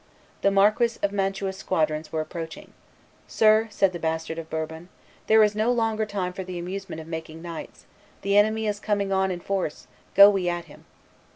[0.41, 2.73] The Marquis of Mantua's squadrons were approaching.
[3.27, 4.89] "Sir," said the bastard of Bourbon,
[5.27, 7.85] "there is no longer time for the amusement of making knights;
[8.23, 9.85] the enemy is coming on in force;
[10.15, 10.85] go we at him."